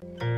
[0.00, 0.37] Bye.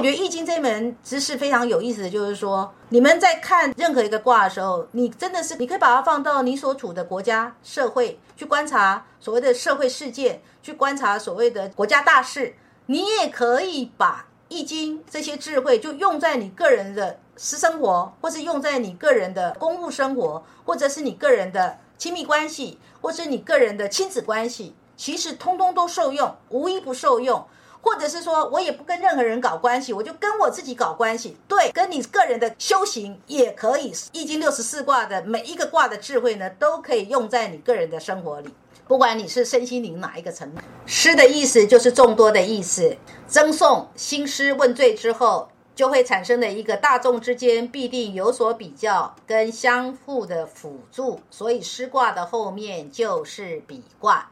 [0.00, 12.54] 我觉得易经这门知识非常有意思的就是说，你们在看任何一个卦的时候，你真的是你可以把它放到你所处的国家社会去观察所谓的社会事件，去观察所谓的国家大事。
[12.86, 27.46] 你也可以把易经这些智慧就用在你个人的私生活，或是用在你个人的公务生活，或者是你个人的亲密关系，或是你个人的亲子关系，其实通通都受用，无一不受用。
[27.82, 31.36] 或者是说，我也不跟任何人搞关系，我就跟我自己搞关系。
[31.48, 38.50] 对，跟你个人的修行也可以，《易经》六十四卦的每一个卦的智慧呢，都可以用在你个人的生活里。
[38.86, 42.96] 不管你是身心灵哪一个层面，诗的意思就是众多的意思。
[43.28, 54.28] 赠送兴师问罪之后，就会产生的一个大众之间必定有所比较跟相互的辅助，所以诗卦的后面就是比卦。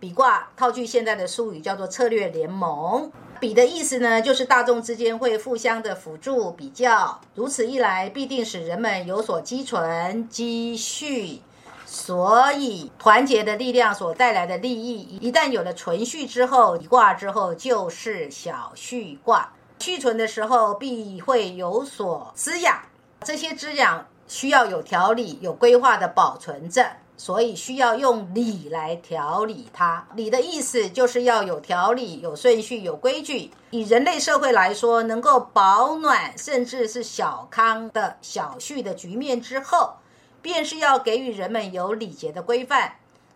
[0.00, 3.10] 比卦套句现在的术语叫做策略联盟。
[3.40, 11.40] 比的意思呢，就是大众之间会互相的辅助比较，如此一来必定使人们有所积存积蓄。
[11.86, 19.52] 所以团结的力量所带来的利益，一旦有了存续之后，一卦之后就是小续卦。
[19.78, 22.82] 续存的时候必会有所滋养，
[23.22, 26.84] 这些滋养需要有条理、有规划的保存着。
[27.18, 30.06] 所以需要用理来调理它。
[30.14, 33.50] 理的意思就是要有条理、有顺序、有规矩。
[33.70, 39.94] 以人类社会来说，能够保暖甚至是小康的小序的局面之后，
[40.40, 42.92] 便是要给予人们有礼节的规范，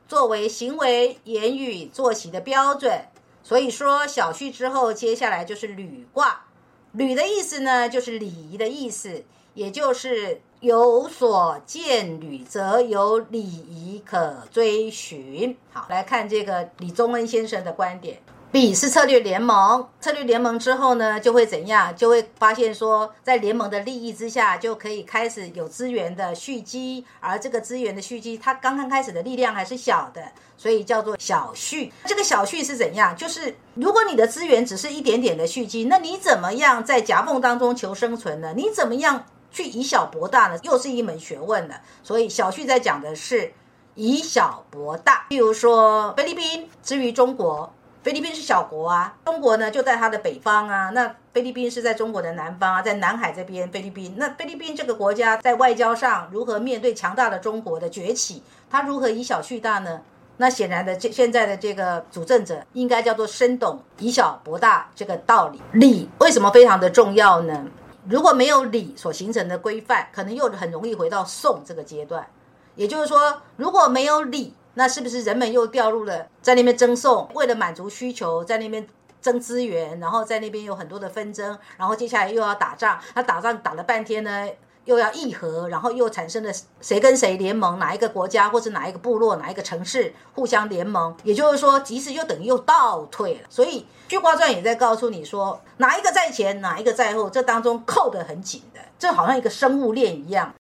[0.07, 3.05] 作为行为、言语、作息的标准。
[3.43, 6.45] 所以说，小序之后，接下来就是履卦。
[6.93, 10.41] 履的意思呢，就是礼仪的意思，也就是。
[10.63, 15.57] 有所见履，则有礼仪可追寻。
[15.73, 18.17] 好，来看这个李宗恩先生的观点。
[18.53, 21.93] B 是策略联盟，策略联盟之后呢，就会怎样？
[21.97, 27.05] 就会发现说，在联盟的利益之下，就可以开始有资源的蓄积。
[27.19, 30.23] 而这个资源的蓄积，它刚刚开始的力量还是小的，
[30.57, 31.93] 所以叫做小蓄。
[32.05, 33.17] 这个小蓄是怎样？
[33.17, 38.53] 就是如果你的资源只是一点点的蓄积，那你怎么样在夹缝当中求生存呢？
[38.57, 39.25] 你怎么样？
[39.53, 41.81] 去以小博大呢，又是一门学问了。
[42.03, 43.53] 所以小旭在讲的是
[43.95, 45.27] 以小博大。
[45.29, 53.69] 譬如说菲律宾之于中国，菲律宾是小国啊，中国呢就在它的北方啊，那菲律宾是在中国的南方啊，在南海这边。
[53.71, 58.43] 菲律宾那菲律宾这个国家在外交上如何面对强大的中国的崛起？
[58.71, 60.01] 它如何以小去大呢？
[60.39, 65.61] 那显然的，这现在的这个主政者应该叫做深懂以小博大这个道理。
[65.73, 67.67] 理为什么非常的重要呢？
[68.09, 72.27] 如果没有礼所形成的规范，可能又很容易回到送这个阶段。
[72.75, 78.87] 也就是说，如果没有礼，那是不是人们又掉入了在那边争送，为了满足需求，在那边
[79.21, 84.49] 争资源，然后在那边有很多的纷争，然后接下来又要打仗，那打仗打了半天呢？
[84.85, 86.51] 又要议和，然后又产生了
[86.81, 93.41] 谁跟谁联盟，哪一个国家或者哪一个部落、哪一个城市互相联盟，也就是说，即使又等于又倒退了。
[93.49, 100.53] 所以《巨卦传》也在告诉你说，哪一个在前，哪一个在后，这当中扣得很紧的，这好像一个生物链一样。